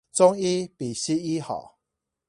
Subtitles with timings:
[0.11, 1.77] 中醫比西醫好